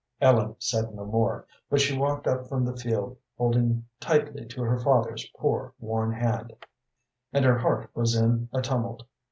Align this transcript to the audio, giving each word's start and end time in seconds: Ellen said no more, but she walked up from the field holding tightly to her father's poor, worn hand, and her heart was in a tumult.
Ellen 0.19 0.55
said 0.57 0.95
no 0.95 1.05
more, 1.05 1.45
but 1.69 1.79
she 1.79 1.95
walked 1.95 2.25
up 2.25 2.47
from 2.47 2.65
the 2.65 2.75
field 2.75 3.17
holding 3.37 3.85
tightly 3.99 4.47
to 4.47 4.63
her 4.63 4.79
father's 4.79 5.29
poor, 5.37 5.75
worn 5.79 6.11
hand, 6.11 6.53
and 7.31 7.45
her 7.45 7.59
heart 7.59 7.91
was 7.95 8.15
in 8.15 8.49
a 8.51 8.63
tumult. 8.63 9.03